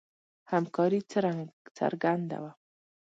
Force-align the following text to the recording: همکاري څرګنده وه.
همکاري 0.51 0.99
څرګنده 1.79 2.37
وه. 2.43 2.51